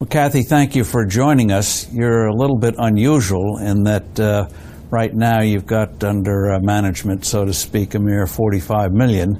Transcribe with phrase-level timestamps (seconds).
[0.00, 1.88] Well, Cathie, thank you for joining us.
[1.92, 4.48] You're a little bit unusual in that uh,
[4.90, 9.38] right now you've got under uh, management, so to speak, a mere 45 million.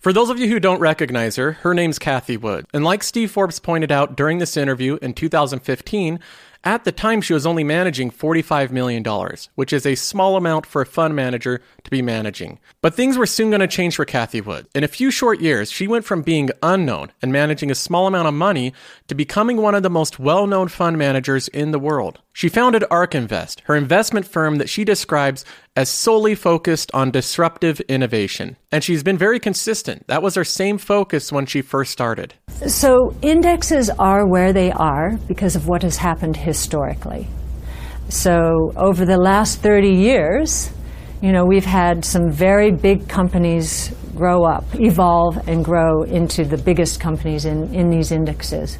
[0.00, 2.66] For those of you who don't recognize her, her name's Cathie Wood.
[2.74, 6.18] And like Steve Forbes pointed out during this interview in 2015,
[6.64, 9.02] at the time, she was only managing $45 million,
[9.54, 12.58] which is a small amount for a fund manager to be managing.
[12.80, 14.66] But things were soon going to change for Cathie Wood.
[14.74, 18.26] In a few short years, she went from being unknown and managing a small amount
[18.26, 18.72] of money
[19.08, 22.18] to becoming one of the most well known fund managers in the world.
[22.32, 25.44] She founded ARK Invest, her investment firm that she describes
[25.76, 28.56] as solely focused on disruptive innovation.
[28.72, 30.06] And she's been very consistent.
[30.08, 32.34] That was her same focus when she first started.
[32.66, 37.28] So, indexes are where they are because of what has happened historically.
[38.08, 40.70] So, over the last 30 years,
[41.20, 46.58] you know, we've had some very big companies grow up, evolve, and grow into the
[46.58, 48.78] biggest companies in, in these indexes.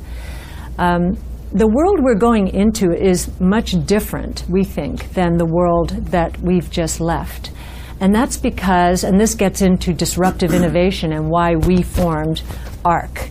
[0.79, 1.17] Um,
[1.53, 6.69] the world we're going into is much different, we think, than the world that we've
[6.71, 7.53] just left.
[8.01, 12.43] And that's because, and this gets into disruptive innovation and why we formed
[12.85, 13.31] ARK.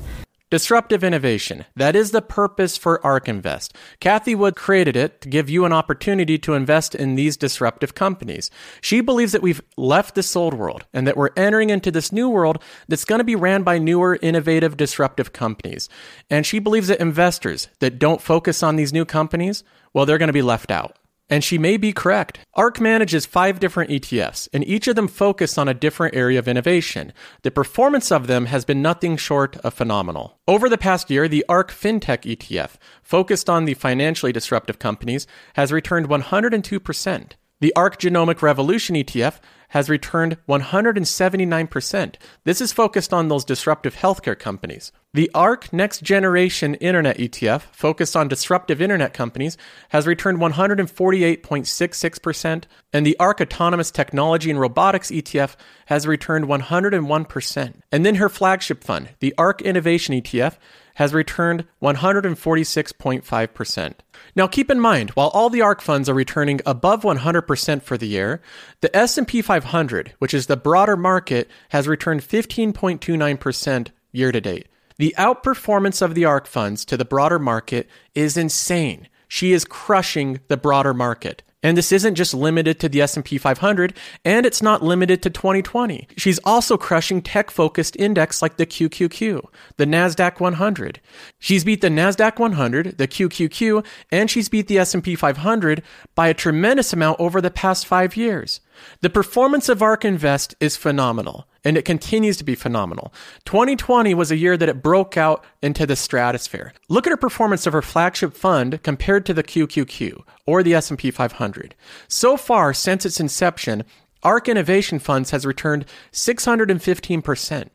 [0.54, 1.66] Disruptive innovation.
[1.76, 3.76] That is the purpose for ARK Invest.
[4.00, 8.52] Cathie Wood created it to give you an opportunity to invest in these disruptive companies.
[8.80, 12.30] She believes that we've left this old world and that we're entering into this new
[12.30, 15.90] world that's going to be ran by newer, innovative, disruptive companies.
[16.30, 20.28] And she believes that investors that don't focus on these new companies, well, they're going
[20.28, 20.96] to be left out.
[21.34, 22.38] And she may be correct.
[22.54, 26.48] ARK manages five different ETFs, and each of them focus on a different area of
[26.48, 27.12] innovation.
[27.42, 30.38] The performance of them has been nothing short of phenomenal.
[30.48, 35.72] Over the past year, the ARK FinTech ETF, focused on the financially disruptive companies, has
[35.72, 37.32] returned 102%.
[37.60, 39.40] The ARK Genomic Revolution ETF
[39.74, 42.16] has returned 179%.
[42.44, 44.92] This is focused on those disruptive healthcare companies.
[45.16, 49.58] The ARK Next Generation Internet ETF, focused on disruptive internet companies,
[49.90, 55.56] has returned 148.66%, and the ARK Autonomous Technology and Robotics ETF
[55.88, 57.74] has returned 101%.
[57.92, 60.58] And then her flagship fund, the ARK Innovation ETF,
[60.96, 63.94] has returned 146.5%.
[64.36, 68.08] Now keep in mind, while all the ARK funds are returning above 100% for the
[68.08, 68.42] year,
[68.82, 74.68] the S&P 500, which is the broader market, has returned 15.29% year to date.
[74.98, 79.08] The outperformance of the ARK funds to the broader market is insane.
[79.28, 81.44] She is crushing the broader market.
[81.64, 86.10] And this isn't just limited to the S&P 500 and it's not limited to 2020.
[86.18, 89.46] She's also crushing tech-focused index like the QQQ,
[89.78, 91.00] the Nasdaq 100.
[91.40, 95.82] She's beat the Nasdaq 100, the QQQ, and she's beat the S&P 500
[96.14, 98.60] by a tremendous amount over the past 5 years.
[99.02, 103.14] The performance of ARK Invest is phenomenal and it continues to be phenomenal.
[103.46, 106.74] 2020 was a year that it broke out into the stratosphere.
[106.90, 111.12] Look at her performance of her flagship fund compared to the QQQ or the S&P
[111.12, 111.76] 500.
[112.08, 113.84] So far since its inception,
[114.24, 117.68] ARK Innovation Funds has returned 615%.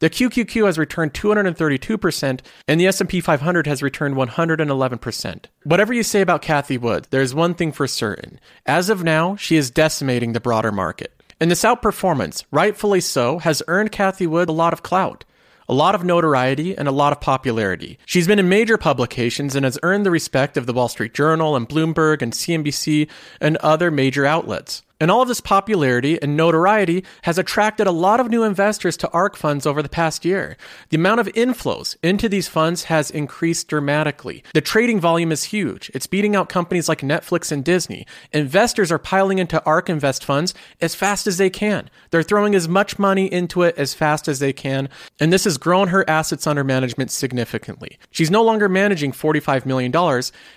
[0.00, 5.44] The QQQ has returned 232% and the S&P 500 has returned 111%.
[5.62, 8.40] Whatever you say about Cathie Wood, there's one thing for certain.
[8.66, 11.12] As of now, she is decimating the broader market.
[11.40, 15.24] And this outperformance, rightfully so, has earned Cathie Wood a lot of clout,
[15.68, 17.98] a lot of notoriety, and a lot of popularity.
[18.06, 21.56] She's been in major publications and has earned the respect of the Wall Street Journal
[21.56, 23.08] and Bloomberg and CNBC
[23.40, 24.82] and other major outlets.
[25.00, 29.10] And all of this popularity and notoriety has attracted a lot of new investors to
[29.10, 30.56] ARK funds over the past year.
[30.90, 34.44] The amount of inflows into these funds has increased dramatically.
[34.54, 35.90] The trading volume is huge.
[35.94, 38.06] It's beating out companies like Netflix and Disney.
[38.32, 41.90] Investors are piling into ARK Invest funds as fast as they can.
[42.10, 44.88] They're throwing as much money into it as fast as they can.
[45.18, 47.98] And this has grown her assets under management significantly.
[48.10, 49.92] She's no longer managing $45 million.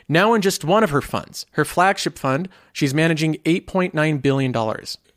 [0.07, 4.26] Now in just one of her funds, her flagship fund, she's managing $8.9 billion.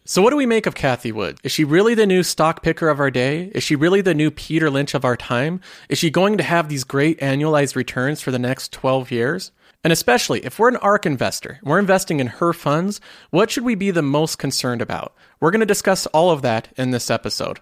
[0.04, 1.38] So, what do we make of Cathie Wood?
[1.44, 3.52] Is she really the new stock picker of our day?
[3.54, 5.60] Is she really the new Peter Lynch of our time?
[5.88, 9.52] Is she going to have these great annualized returns for the next 12 years?
[9.84, 13.74] And especially if we're an ARK investor, we're investing in her funds, what should we
[13.74, 15.14] be the most concerned about?
[15.38, 17.60] We're going to discuss all of that in this episode.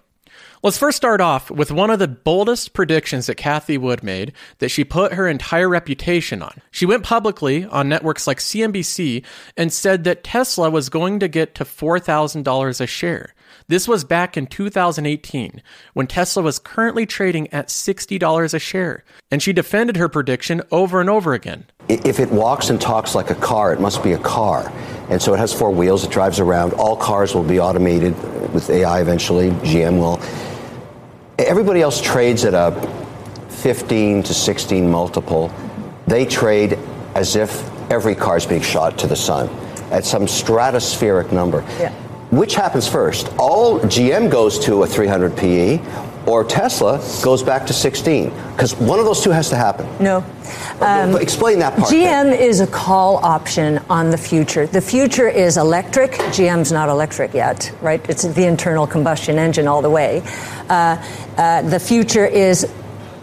[0.61, 4.67] Let's first start off with one of the boldest predictions that Cathie Wood made that
[4.67, 6.61] she put her entire reputation on.
[6.69, 9.23] She went publicly on networks like CNBC
[9.55, 13.33] and said that Tesla was going to get to $4,000 a share.
[13.69, 15.61] This was back in 2018
[15.93, 19.05] when Tesla was currently trading at $60 a share.
[19.31, 21.67] And she defended her prediction over and over again.
[21.87, 24.69] If it walks and talks like a car, it must be a car.
[25.09, 26.73] And so it has four wheels, it drives around.
[26.73, 28.13] All cars will be automated
[28.53, 29.51] with AI eventually.
[29.51, 30.19] GM will.
[31.49, 32.71] Everybody else trades at a
[33.49, 35.51] 15 to 16 multiple.
[36.05, 36.77] They trade
[37.15, 39.49] as if every car is being shot to the sun
[39.89, 41.65] at some stratospheric number.
[41.79, 41.91] Yeah.
[42.29, 43.33] Which happens first?
[43.39, 45.77] All GM goes to a 300 PE,
[46.25, 48.29] or Tesla goes back to 16?
[48.51, 49.87] Because one of those two has to happen.
[50.03, 50.23] No.
[50.81, 51.91] Um, explain that part.
[51.91, 54.65] GM is a call option on the future.
[54.65, 56.11] The future is electric.
[56.11, 58.07] GM's not electric yet, right?
[58.09, 60.21] It's the internal combustion engine all the way.
[60.69, 61.03] Uh,
[61.37, 62.71] uh, the future is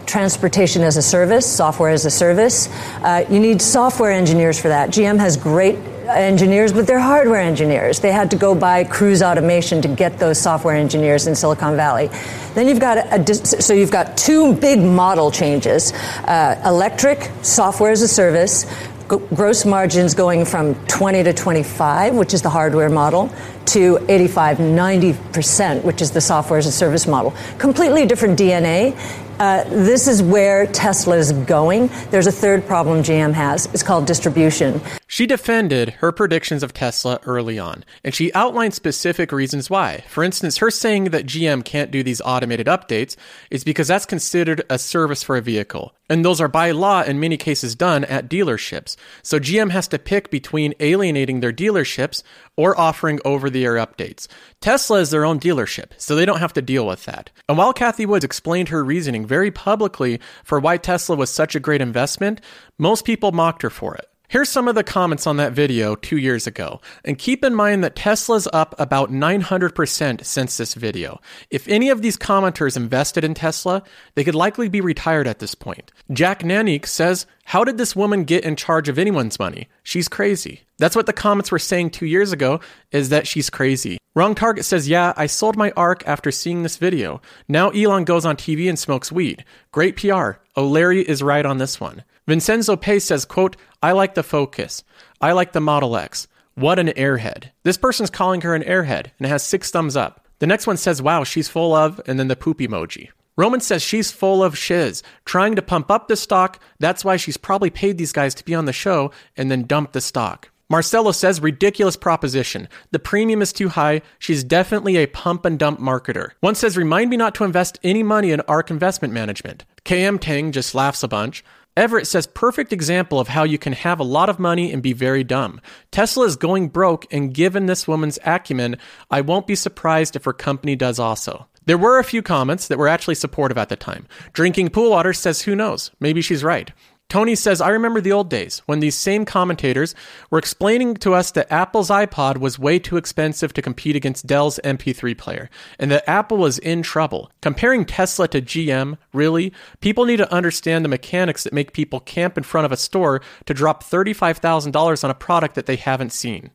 [0.05, 2.69] transportation as a service, software as a service.
[3.03, 4.89] Uh, you need software engineers for that.
[4.89, 5.77] GM has great
[6.09, 7.99] engineers, but they're hardware engineers.
[7.99, 12.09] They had to go buy Cruise Automation to get those software engineers in Silicon Valley.
[12.53, 18.01] Then you've got a, so you've got two big model changes: uh, electric software as
[18.01, 18.65] a service.
[19.07, 23.31] gross margins going from 20 to 25, which is the hardware model,
[23.67, 27.33] to 85, 90%, which is the software as a service model.
[27.57, 28.97] Completely different DNA.
[29.39, 31.89] Uh, this is where Tesla is going.
[32.09, 33.67] There's a third problem GM has.
[33.67, 34.81] It's called distribution.
[35.09, 40.03] She defended her predictions of Tesla early on, and she outlined specific reasons why.
[40.09, 43.15] For instance, her saying that GM can't do these automated updates
[43.49, 45.95] is because that's considered a service for a vehicle.
[46.09, 48.97] And those are by law in many cases done at dealerships.
[49.23, 52.21] So GM has to pick between alienating their dealerships
[52.57, 54.27] or offering over the air updates.
[54.59, 57.29] Tesla is their own dealership, so they don't have to deal with that.
[57.47, 61.61] And while Cathie Woods explained her reasoning very publicly for why Tesla was such a
[61.61, 62.41] great investment,
[62.77, 64.09] most people mocked her for it.
[64.29, 66.81] Here's some of the comments on that video two years ago.
[67.05, 71.21] And keep in mind that Tesla's up about 900% since this video.
[71.49, 73.83] If any of these commenters invested in Tesla,
[74.15, 75.93] they could likely be retired at this point.
[76.11, 79.69] Jack Nanik says, How did this woman get in charge of anyone's money?
[79.81, 80.63] She's crazy.
[80.77, 82.59] That's what the comments were saying two years ago,
[82.91, 83.97] is that she's crazy.
[84.13, 87.21] Wrong Target says, Yeah, I sold my ARK after seeing this video.
[87.47, 89.45] Now Elon goes on TV and smokes weed.
[89.71, 90.31] Great PR.
[90.57, 92.03] O'Leary is right on this one.
[92.27, 94.83] Vincenzo Pace says, quote, I like the Focus.
[95.21, 96.27] I like the Model X.
[96.55, 97.51] What an airhead.
[97.63, 100.25] This person's calling her an airhead and it has six thumbs up.
[100.39, 103.09] The next one says, wow, she's full of, and then the poop emoji.
[103.37, 106.59] Roman says she's full of shiz, trying to pump up the stock.
[106.79, 109.93] That's why she's probably paid these guys to be on the show and then dump
[109.93, 110.49] the stock.
[110.69, 112.67] Marcelo says ridiculous proposition.
[112.91, 114.01] The premium is too high.
[114.19, 116.31] She's definitely a pump and dump marketer.
[116.41, 119.63] One says remind me not to invest any money in ARK investment management.
[119.85, 121.43] KM Tang just laughs a bunch.
[121.77, 124.93] Everett says perfect example of how you can have a lot of money and be
[124.93, 125.61] very dumb.
[125.91, 128.77] Tesla is going broke, and given this woman's acumen,
[129.11, 131.45] I won't be surprised if her company does also.
[131.65, 134.07] There were a few comments that were actually supportive at the time.
[134.33, 135.91] Drinking pool water says, who knows?
[135.99, 136.71] Maybe she's right.
[137.09, 139.95] Tony says, I remember the old days when these same commentators
[140.29, 144.59] were explaining to us that Apple's iPod was way too expensive to compete against Dell's
[144.63, 145.49] MP3 player,
[145.79, 147.31] and that Apple was in trouble.
[147.41, 149.53] Comparing Tesla to GM, really?
[149.79, 153.21] People need to understand the mechanics that make people camp in front of a store
[153.45, 156.51] to drop $35,000 on a product that they haven't seen.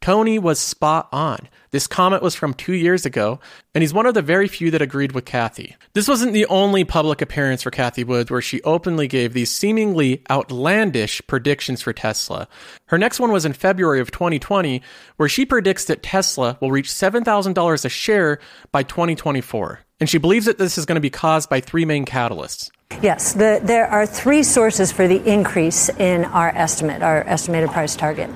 [0.00, 1.48] Tony was spot on.
[1.72, 3.38] This comment was from two years ago,
[3.74, 5.76] and he's one of the very few that agreed with Cathie.
[5.92, 10.22] This wasn't the only public appearance for Cathie Woods where she openly gave these seemingly
[10.30, 12.48] outlandish predictions for Tesla.
[12.86, 14.82] Her next one was in February of 2020,
[15.16, 18.40] where she predicts that Tesla will reach $7,000 a share
[18.72, 19.80] by 2024.
[20.00, 22.70] And she believes that this is going to be caused by three main catalysts.
[23.02, 27.94] Yes, the, there are three sources for the increase in our estimate, our estimated price
[27.94, 28.30] target.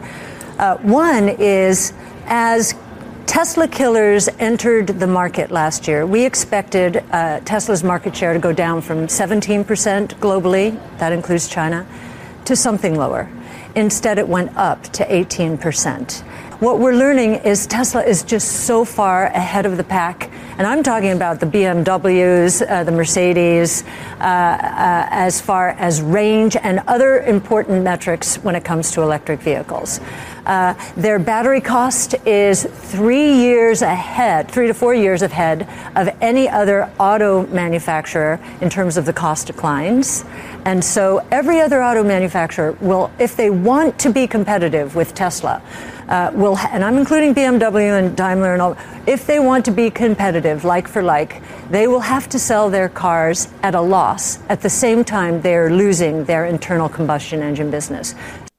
[0.58, 1.92] Uh, one is
[2.26, 2.74] as
[3.26, 6.06] Tesla killers entered the market last year.
[6.06, 9.64] We expected uh, Tesla's market share to go down from 17%
[10.20, 11.86] globally, that includes China,
[12.44, 13.28] to something lower.
[13.74, 16.22] Instead, it went up to 18%.
[16.60, 20.30] What we're learning is Tesla is just so far ahead of the pack.
[20.56, 23.82] And I'm talking about the BMWs, uh, the Mercedes,
[24.20, 29.40] uh, uh, as far as range and other important metrics when it comes to electric
[29.40, 29.98] vehicles.
[30.46, 36.48] Uh, their battery cost is three years ahead, three to four years ahead of any
[36.48, 40.24] other auto manufacturer in terms of the cost declines.
[40.64, 45.62] And so every other auto manufacturer will, if they want to be competitive with Tesla,
[46.08, 49.90] uh, will, and I'm including BMW and Daimler and all, if they want to be
[49.90, 54.60] competitive, like for like, they will have to sell their cars at a loss at
[54.60, 58.14] the same time they're losing their internal combustion engine business.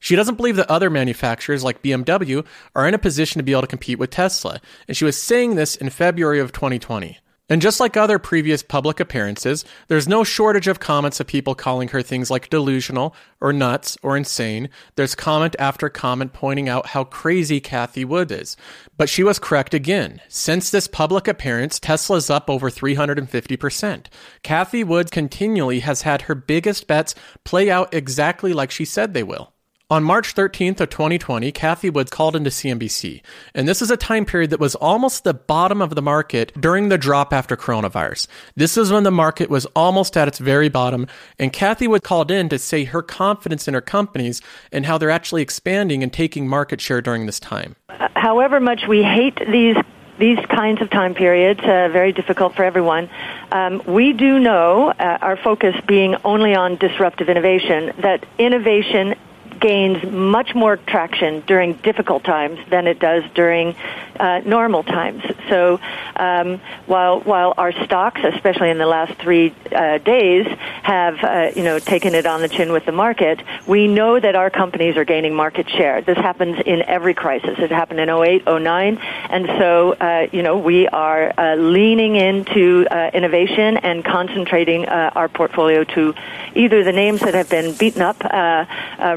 [0.05, 2.45] She doesn't believe that other manufacturers like BMW
[2.75, 5.55] are in a position to be able to compete with Tesla, and she was saying
[5.55, 7.17] this in February of 2020.
[7.49, 11.87] And just like other previous public appearances, there's no shortage of comments of people calling
[11.87, 14.69] her things like delusional or nuts or insane.
[14.95, 18.55] There's comment after comment pointing out how crazy Cathie Wood is.
[18.99, 20.21] But she was correct again.
[20.27, 24.05] Since this public appearance, Tesla's up over 350%.
[24.43, 29.23] Cathie Wood continually has had her biggest bets play out exactly like she said they
[29.23, 29.54] will.
[29.91, 33.21] On March 13th of 2020, Cathie Woods called into CNBC,
[33.53, 36.89] and this is a time period that was almost the bottom of the market during
[36.89, 38.25] the drop after coronavirus.
[38.55, 41.05] This is when the market was almost at its very bottom,
[41.37, 45.11] and Cathie Wood called in to say her confidence in her companies and how they're
[45.11, 47.75] actually expanding and taking market share during this time.
[48.15, 49.77] However much we hate these
[50.17, 53.07] these kinds of time periods, uh, very difficult for everyone.
[53.51, 59.15] Um, we do know, uh, our focus being only on disruptive innovation, that innovation
[59.59, 63.75] gains much more traction during difficult times than it does during
[64.19, 65.23] uh, normal times.
[65.49, 65.79] So
[66.15, 70.45] um, while while our stocks, especially in the last three uh, days,
[70.83, 74.35] have uh, you know taken it on the chin with the market, we know that
[74.35, 76.01] our companies are gaining market share.
[76.01, 77.59] This happens in every crisis.
[77.59, 78.97] It happened in 08, 09,
[79.29, 85.27] and so uh, you know we are uh, leaning into uh, innovation and concentrating our
[85.27, 86.13] portfolio to
[86.55, 88.23] either the names that have been beaten up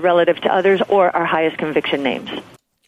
[0.03, 2.31] relative to others or our highest conviction names.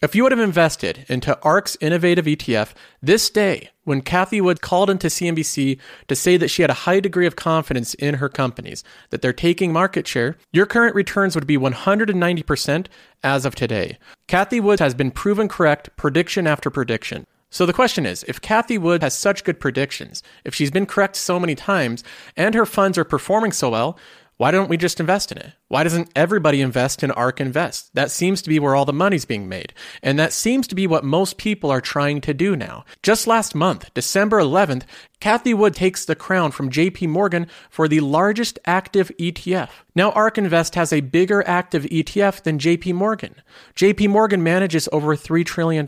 [0.03, 4.89] If you would have invested into ARK's innovative ETF this day, when Cathie Wood called
[4.89, 5.79] into CNBC
[6.09, 9.35] to say that she had a high degree of confidence in her companies, that they're
[9.35, 12.87] taking market share, your current returns would be 190%
[13.23, 13.99] as of today.
[14.27, 17.27] Cathie Wood has been proven correct prediction after prediction.
[17.51, 21.17] So the question is, if Cathie Wood has such good predictions, if she's been correct
[21.17, 22.05] so many times,
[22.37, 23.99] and her funds are performing so well,
[24.41, 25.53] why don't we just invest in it?
[25.69, 27.95] Why doesn't everybody invest in ARK Invest?
[27.95, 29.75] That seems to be where all the money's being made.
[30.03, 32.87] And that seems to be what most people are trying to do now.
[33.03, 34.85] Just last month, December 11th,
[35.21, 39.69] Cathie Wood takes the crown from JP Morgan for the largest active ETF.
[39.95, 43.35] Now ARK Invest has a bigger active ETF than JP Morgan.
[43.77, 45.85] JP Morgan manages over $3 trillion.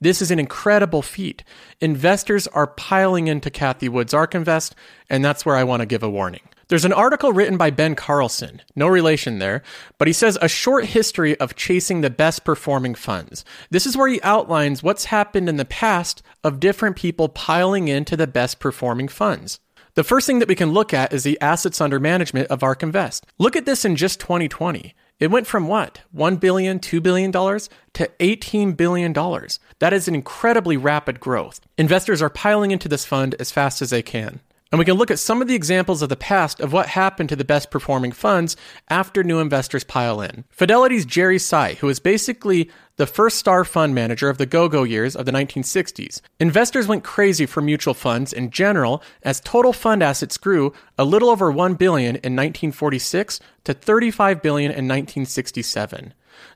[0.00, 1.42] This is an incredible feat.
[1.80, 4.76] Investors are piling into Cathie Wood's ARK Invest,
[5.10, 6.42] and that's where I want to give a warning.
[6.68, 9.62] There's an article written by Ben Carlson, no relation there,
[9.98, 13.44] but he says a short history of chasing the best performing funds.
[13.70, 18.16] This is where he outlines what's happened in the past of different people piling into
[18.16, 19.60] the best performing funds.
[19.94, 22.82] The first thing that we can look at is the assets under management of ARK
[22.82, 23.24] Invest.
[23.38, 24.92] Look at this in just 2020.
[25.20, 26.00] It went from what?
[26.14, 29.12] $1 billion, $2 billion to $18 billion.
[29.12, 31.60] That is an incredibly rapid growth.
[31.78, 34.40] Investors are piling into this fund as fast as they can.
[34.72, 37.28] And we can look at some of the examples of the past of what happened
[37.28, 38.56] to the best performing funds
[38.88, 40.44] after new investors pile in.
[40.50, 45.14] Fidelity's Jerry Tsai, who was basically the first star fund manager of the go-go years
[45.14, 46.20] of the 1960s.
[46.40, 51.30] Investors went crazy for mutual funds in general as total fund assets grew a little
[51.30, 56.12] over 1 billion in 1946 to 35 billion in 1967.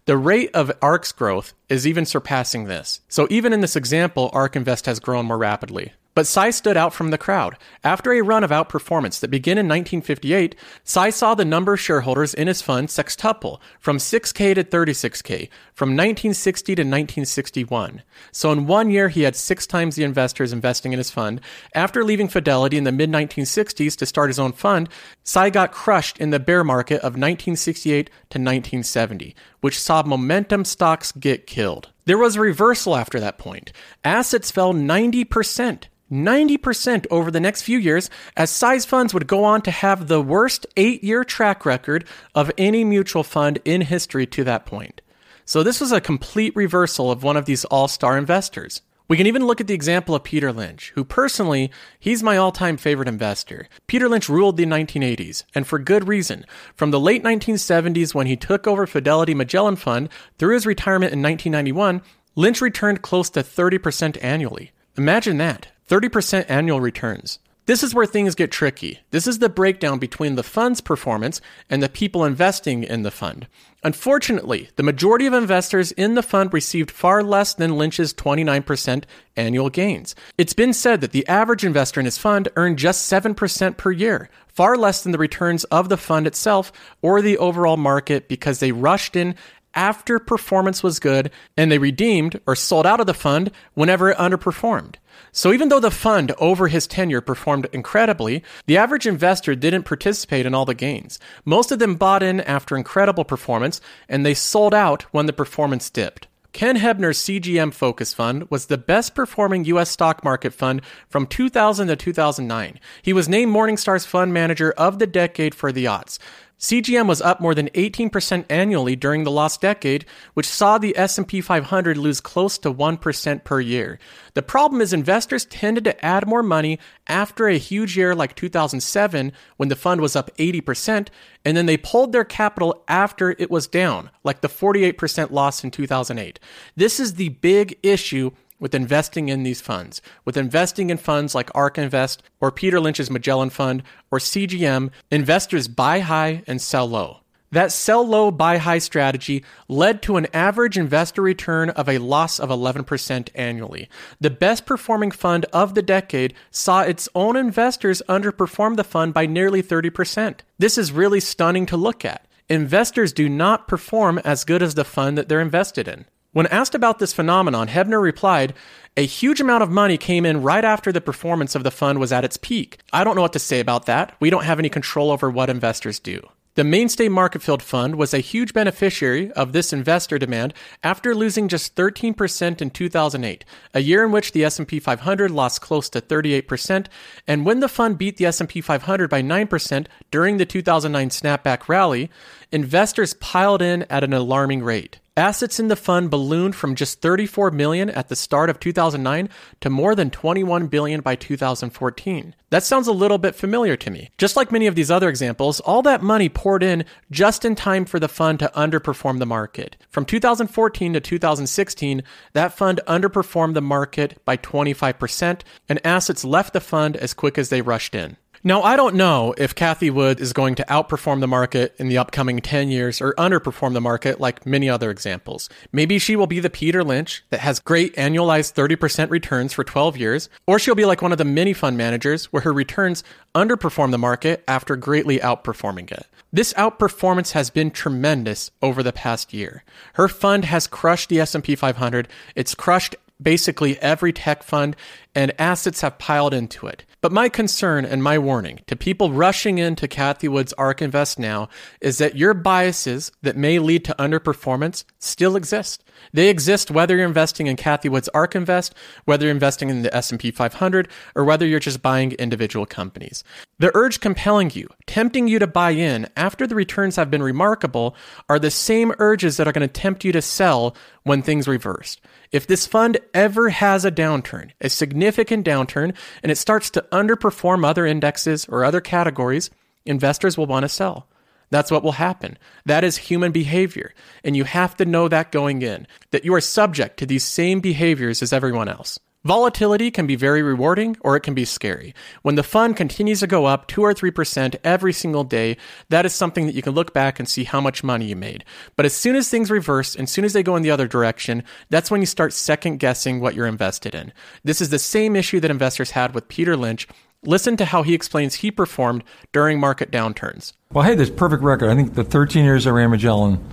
[0.07, 3.00] The rate of ARK's growth is even surpassing this.
[3.09, 5.93] So even in this example, ARK Invest has grown more rapidly.
[6.14, 7.57] But Tsai stood out from the crowd.
[7.85, 12.35] After a run of outperformance that began in 1958, Tsai saw the number of shareholders
[12.35, 18.02] in his fund sextuple from 6K to 36K from 1960 to 1961.
[18.33, 21.40] So in one year, he had six times the investors investing in his fund.
[21.75, 24.88] After leaving Fidelity in the mid 1960s to start his own fund,
[25.25, 31.12] Tsai got crushed in the bear market of 1968 to 1970, which saw momentum stocks
[31.12, 31.90] get killed.
[32.05, 33.73] There was a reversal after that point.
[34.02, 35.85] Assets fell 90%.
[36.11, 40.21] 90% over the next few years as Tsai's funds would go on to have the
[40.21, 45.00] worst eight year track record of any mutual fund in history to that point.
[45.45, 48.83] So this was a complete reversal of one of these all star investors.
[49.11, 52.76] We can even look at the example of Peter Lynch, who personally, he's my all-time
[52.76, 53.67] favorite investor.
[53.88, 56.47] Peter Lynch ruled the 1980s, and for good reason.
[56.76, 61.21] From the late 1970s when he took over Fidelity Magellan Fund through his retirement in
[61.21, 62.02] 1991,
[62.37, 64.71] Lynch returned close to 30% annually.
[64.97, 65.67] Imagine that.
[65.90, 67.40] 30% annual returns.
[67.66, 69.00] This is where things get tricky.
[69.11, 73.49] This is the breakdown between the fund's performance and the people investing in the fund.
[73.82, 79.04] Unfortunately, the majority of investors in the fund received far less than Lynch's 29%
[79.37, 80.14] annual gains.
[80.38, 84.30] It's been said that the average investor in his fund earned just 7% per year,
[84.47, 88.73] far less than the returns of the fund itself or the overall market because they
[88.73, 89.35] rushed in
[89.75, 94.18] after performance was good and they redeemed or sold out of the fund whenever it
[94.18, 94.97] underperformed.
[95.33, 100.47] So even though the fund over his tenure performed incredibly, the average investor didn't participate
[100.47, 101.19] in all the gains.
[101.45, 105.91] Most of them bought in after incredible performance and they sold out when the performance
[105.91, 106.27] dipped.
[106.53, 109.89] Ken Heebner's CGM Focus Fund was the best performing U.S.
[109.91, 112.81] stock market fund from 2000 to 2009.
[113.03, 116.19] He was named Morningstar's Fund Manager of the Decade for the odds.
[116.61, 121.40] CGM was up more than 18% annually during the last decade, which saw the S&P
[121.40, 123.99] 500 lose close to 1% per year.
[124.35, 129.33] The problem is investors tended to add more money after a huge year like 2007
[129.57, 131.09] when the fund was up 80%,
[131.47, 135.71] and then they pulled their capital after it was down, like the 48% loss in
[135.71, 136.38] 2008.
[136.76, 140.00] This is the big issue with investing in these funds.
[140.25, 145.67] With investing in funds like ARK Invest or Peter Lynch's Magellan Fund or CGM, investors
[145.67, 147.21] buy high and sell low.
[147.52, 152.38] That sell low, buy high strategy led to an average investor return of a loss
[152.38, 153.88] of 11% annually.
[154.21, 159.26] The best performing fund of the decade saw its own investors underperform the fund by
[159.26, 160.40] nearly 30%.
[160.59, 162.25] This is really stunning to look at.
[162.49, 166.05] Investors do not perform as good as the fund that they're invested in.
[166.33, 168.55] When asked about this phenomenon, Heebner replied,
[168.97, 172.13] A huge amount of money came in right after the performance of the fund was
[172.13, 172.79] at its peak.
[172.93, 174.15] I don't know what to say about that.
[174.21, 176.21] We don't have any control over what investors do.
[176.55, 181.75] The mainstay Marketfield Fund was a huge beneficiary of this investor demand after losing just
[181.75, 183.45] 13% in 2008,
[183.75, 186.87] a year in which the S&P 500 lost close to 38%,
[187.27, 192.11] and when the fund beat the S&P 500 by 9% during the 2009 snapback rally,
[192.53, 194.99] investors piled in at an alarming rate.
[195.21, 199.29] Assets in the fund ballooned from just 34 million at the start of 2009
[199.61, 202.35] to more than 21 billion by 2014.
[202.49, 204.09] That sounds a little bit familiar to me.
[204.17, 207.85] Just like many of these other examples, all that money poured in just in time
[207.85, 209.77] for the fund to underperform the market.
[209.91, 216.62] From 2014 to 2016, that fund underperformed the market by 25% and assets left the
[216.62, 218.17] fund as quick as they rushed in.
[218.42, 221.99] Now, I don't know if Cathie Wood is going to outperform the market in the
[221.99, 225.50] upcoming 10 years or underperform the market like many other examples.
[225.73, 229.98] Maybe she will be the Peter Lynch that has great annualized 30% returns for 12
[229.98, 233.90] years, or she'll be like one of the many fund managers where her returns underperform
[233.90, 236.07] the market after greatly outperforming it.
[236.33, 239.64] This outperformance has been tremendous over the past year.
[239.94, 242.09] Her fund has crushed the S&P 500.
[242.35, 244.76] It's crushed basically every tech fund
[245.14, 246.87] and assets have piled into it.
[247.03, 251.49] But my concern and my warning to people rushing into Cathie Wood's ARK Invest now
[251.81, 255.83] is that your biases that may lead to underperformance still exist.
[256.13, 259.95] They exist whether you're investing in Cathie Wood's ARK Invest, whether you're investing in the
[259.95, 263.25] S&P 500, or whether you're just buying individual companies.
[263.59, 267.95] The urge compelling you, tempting you to buy in after the returns have been remarkable,
[268.29, 271.99] are the same urges that are going to tempt you to sell when things reverse.
[272.33, 277.65] If this fund ever has a downturn, a significant downturn, and it starts to underperform
[277.65, 279.51] other indexes or other categories,
[279.85, 281.07] investors will want to sell.
[281.51, 282.39] That's what will happen.
[282.65, 283.93] That is human behavior.
[284.25, 287.61] And you have to know that going in, that you are subject to these same
[287.61, 288.99] behaviors as everyone else.
[289.23, 291.95] Volatility can be very rewarding or it can be scary.
[292.23, 295.59] When the fund continues to go up 2 or 3% every single day,
[295.91, 298.47] that is something that you can look back and see how much money you made.
[298.77, 300.89] But as soon as things reverse, and as soon as they go in the other
[300.89, 304.15] direction, that's when you start second guessing what you're invested in.
[304.43, 306.89] This is the same issue that investors had with Peter Lynch.
[307.24, 310.54] Listen to how he explains he performed during market downturns.
[310.72, 311.68] Well, hey, this perfect record.
[311.68, 313.44] I think the 13 years I ran Magellan,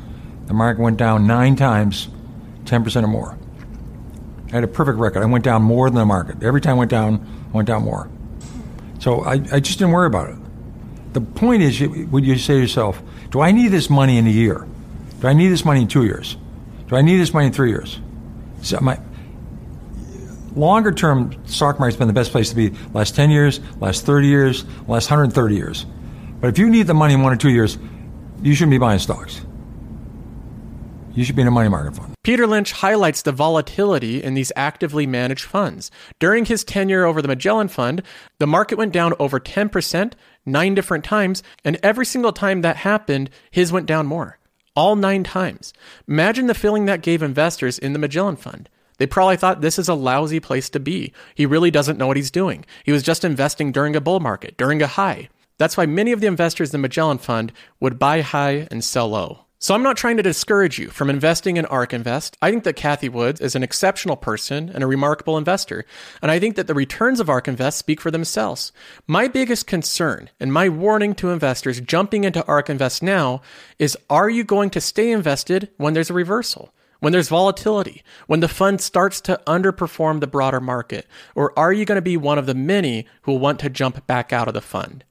[0.45, 2.07] the market went down nine times,
[2.63, 3.37] 10% or more.
[4.47, 5.21] I had a perfect record.
[5.21, 6.41] I went down more than the market.
[6.43, 8.09] Every time I went down, I went down more.
[8.99, 10.37] So I, I just didn't worry about it.
[11.11, 13.01] The point is, when you say to yourself,
[13.31, 14.65] do I need this money in a year?
[15.19, 16.37] Do I need this money in two years?
[16.87, 17.99] Do I need this money in three years?
[18.61, 18.97] So my
[20.57, 24.27] longer term stock market's been the best place to be last 10 years, last 30
[24.27, 25.85] years, last 130 years.
[26.41, 27.77] But if you need the money in one or two years,
[28.41, 29.41] you shouldn't be buying stocks.
[31.13, 32.13] You should be in a money market fund.
[32.23, 35.89] Peter Lynch highlights the volatility in these actively managed funds.
[36.19, 38.03] During his tenure over the Magellan Fund,
[38.37, 40.13] the market went down over 10%,
[40.45, 44.37] nine different times, and every single time that happened, his went down more.
[44.75, 45.73] All nine times.
[46.07, 48.69] Imagine the feeling that gave investors in the Magellan Fund.
[48.97, 51.13] They probably thought this is a lousy place to be.
[51.35, 52.65] He really doesn't know what he's doing.
[52.83, 55.29] He was just investing during a bull market, during a high.
[55.57, 59.09] That's why many of the investors in the Magellan Fund would buy high and sell
[59.09, 59.45] low.
[59.59, 62.37] So I'm not trying to discourage you from investing in ARK Invest.
[62.43, 65.83] I think that Cathie Woods is an exceptional person and a remarkable investor.
[66.21, 68.71] And I think that the returns of ARK Invest speak for themselves.
[69.07, 73.41] My biggest concern and my warning to investors jumping into ARK Invest now
[73.79, 76.71] is are you going to stay invested when there's a reversal?
[76.99, 81.85] When there's volatility, when the fund starts to underperform the broader market, or are you
[81.85, 84.53] going to be one of the many who will want to jump back out of
[84.53, 85.03] the fund?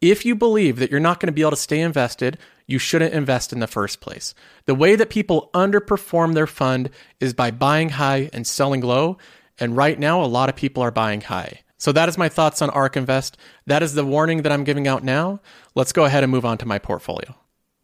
[0.00, 3.14] If you believe that you're not going to be able to stay invested, you shouldn't
[3.14, 4.34] invest in the first place.
[4.66, 9.18] The way that people underperform their fund is by buying high and selling low.
[9.58, 11.60] And right now, a lot of people are buying high.
[11.76, 13.36] So that is my thoughts on ARK Invest.
[13.66, 15.40] That is the warning that I'm giving out now.
[15.74, 17.34] Let's go ahead and move on to my portfolio.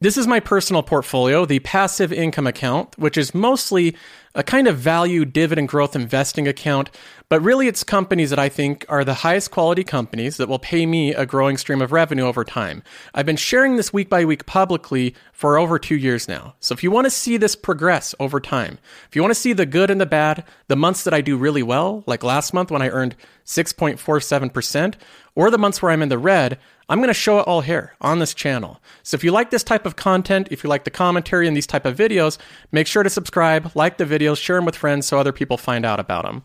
[0.02, 3.94] This is my personal portfolio, the passive income account, which is mostly
[4.34, 6.88] a kind of value dividend growth investing account,
[7.28, 10.86] but really it's companies that I think are the highest quality companies that will pay
[10.86, 12.82] me a growing stream of revenue over time.
[13.12, 16.54] I've been sharing this week by week publicly for over two years now.
[16.60, 19.52] So if you want to see this progress over time, if you want to see
[19.52, 22.70] the good and the bad, the months that I do really well, like last month
[22.70, 24.94] when I earned 6.47%,
[25.40, 26.58] or the months where I'm in the red,
[26.90, 28.78] I'm going to show it all here on this channel.
[29.02, 31.66] So if you like this type of content, if you like the commentary and these
[31.66, 32.36] type of videos,
[32.72, 35.86] make sure to subscribe, like the videos, share them with friends so other people find
[35.86, 36.42] out about them.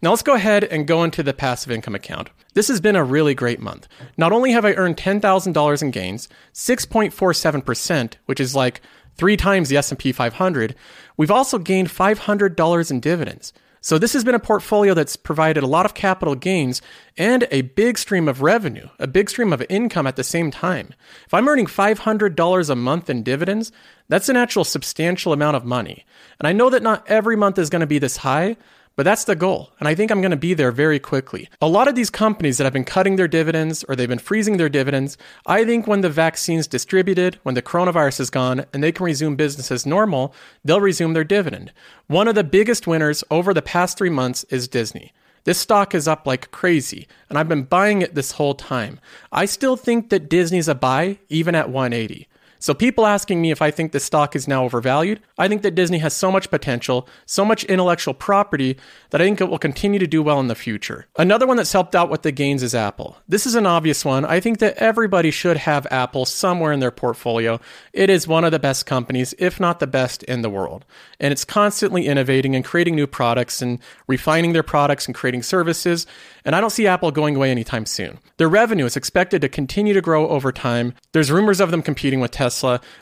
[0.00, 2.30] Now let's go ahead and go into the passive income account.
[2.54, 3.86] This has been a really great month.
[4.16, 8.80] Not only have I earned $10,000 in gains, 6.47%, which is like
[9.18, 10.74] 3 times the S&P 500,
[11.18, 13.52] we've also gained $500 in dividends.
[13.80, 16.82] So this has been a portfolio that's provided a lot of capital gains
[17.16, 20.94] and a big stream of revenue, a big stream of income at the same time.
[21.26, 23.72] If I'm earning $500 a month in dividends,
[24.08, 26.04] that's an actual substantial amount of money.
[26.38, 28.56] And I know that not every month is going to be this high,
[28.98, 31.48] but that's the goal, and I think I'm going to be there very quickly.
[31.62, 34.56] A lot of these companies that have been cutting their dividends or they've been freezing
[34.56, 38.90] their dividends, I think when the vaccine's distributed, when the coronavirus is gone, and they
[38.90, 40.34] can resume business as normal,
[40.64, 41.72] they'll resume their dividend.
[42.08, 45.12] One of the biggest winners over the past three months is Disney.
[45.44, 48.98] This stock is up like crazy, and I've been buying it this whole time.
[49.30, 52.26] I still think that Disney's a buy, even at 180.
[52.60, 55.74] So, people asking me if I think the stock is now overvalued, I think that
[55.74, 58.76] Disney has so much potential, so much intellectual property,
[59.10, 61.06] that I think it will continue to do well in the future.
[61.16, 63.16] Another one that's helped out with the gains is Apple.
[63.28, 64.24] This is an obvious one.
[64.24, 67.60] I think that everybody should have Apple somewhere in their portfolio.
[67.92, 70.84] It is one of the best companies, if not the best in the world.
[71.20, 76.06] And it's constantly innovating and creating new products and refining their products and creating services.
[76.44, 78.18] And I don't see Apple going away anytime soon.
[78.38, 80.94] Their revenue is expected to continue to grow over time.
[81.12, 82.47] There's rumors of them competing with Tesla.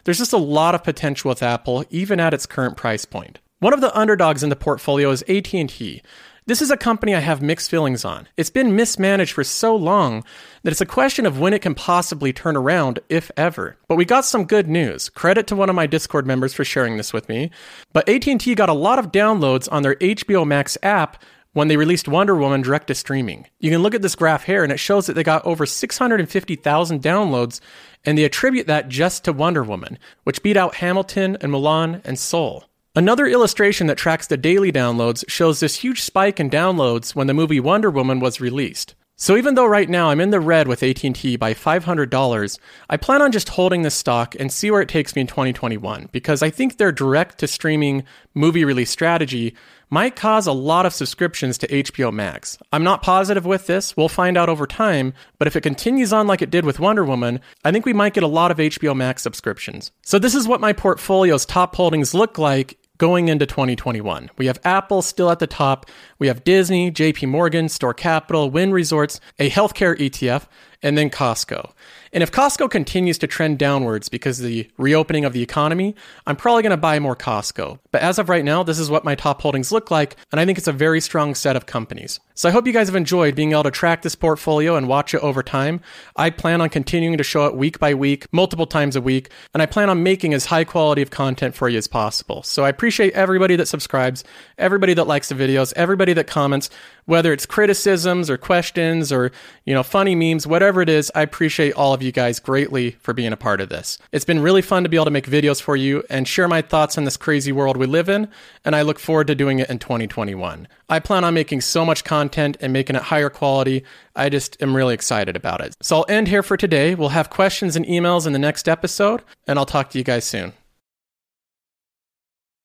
[0.04, 3.38] There's just a lot of potential with Apple, even at its current price point.
[3.58, 6.02] One of the underdogs in the portfolio is AT&T.
[6.48, 8.28] This is a company I have mixed feelings on.
[8.36, 10.22] It's been mismanaged for so long
[10.62, 13.76] that it's a question of when it can possibly turn around, if ever.
[13.88, 15.08] But we got some good news.
[15.08, 17.50] Credit to one of my Discord members for sharing this with me.
[17.92, 21.20] But AT&T got a lot of downloads on their HBO Max app
[21.52, 23.46] when they released Wonder Woman direct to streaming.
[23.58, 27.02] You can look at this graph here and it shows that they got over 650,000
[27.02, 27.60] downloads
[28.06, 32.18] and they attribute that just to Wonder Woman, which beat out Hamilton and Mulan and
[32.18, 32.64] Soul.
[32.94, 37.34] Another illustration that tracks the daily downloads shows this huge spike in downloads when the
[37.34, 38.94] movie Wonder Woman was released.
[39.18, 42.58] So even though right now I'm in the red with AT&T by $500,
[42.90, 46.10] I plan on just holding this stock and see where it takes me in 2021
[46.12, 49.56] because I think their direct to streaming movie release strategy
[49.88, 52.58] might cause a lot of subscriptions to HBO Max.
[52.74, 53.96] I'm not positive with this.
[53.96, 57.04] We'll find out over time, but if it continues on like it did with Wonder
[57.04, 59.92] Woman, I think we might get a lot of HBO Max subscriptions.
[60.02, 64.30] So this is what my portfolio's top holdings look like going into 2021.
[64.36, 65.86] We have Apple still at the top.
[66.18, 70.46] We have Disney, JP Morgan, Store Capital, Wynn Resorts, a healthcare ETF,
[70.82, 71.72] and then Costco.
[72.12, 75.94] And if Costco continues to trend downwards because of the reopening of the economy,
[76.26, 77.78] I'm probably going to buy more Costco.
[77.90, 80.44] But as of right now, this is what my top holdings look like, and I
[80.44, 82.20] think it's a very strong set of companies.
[82.34, 85.14] So I hope you guys have enjoyed being able to track this portfolio and watch
[85.14, 85.80] it over time.
[86.16, 89.62] I plan on continuing to show it week by week, multiple times a week, and
[89.62, 92.42] I plan on making as high quality of content for you as possible.
[92.42, 94.22] So I appreciate everybody that subscribes,
[94.58, 96.68] everybody that likes the videos, everybody that comments,
[97.06, 99.32] whether it's criticisms or questions or,
[99.64, 103.14] you know, funny memes, whatever it is, I appreciate all of you guys greatly for
[103.14, 103.98] being a part of this.
[104.12, 106.62] It's been really fun to be able to make videos for you and share my
[106.62, 108.28] thoughts on this crazy world we live in,
[108.64, 110.68] and I look forward to doing it in 2021.
[110.88, 113.84] I plan on making so much content and making it higher quality.
[114.14, 115.76] I just am really excited about it.
[115.80, 116.94] So I'll end here for today.
[116.94, 120.24] We'll have questions and emails in the next episode, and I'll talk to you guys
[120.24, 120.52] soon.